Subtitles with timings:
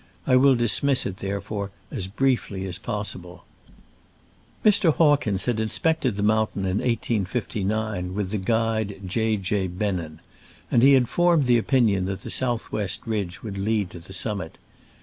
[0.25, 3.45] I will dismiss it, therefore, as briefly as possible.
[4.65, 4.91] Mr.
[4.95, 9.37] Hawkins had inspected the moun tain in 1859 with the guide J.
[9.37, 9.67] J.
[9.67, 10.17] Bennen,
[10.71, 14.11] and he had formed the opinion that the south west ridge would lead to the
[14.13, 14.57] sum mit.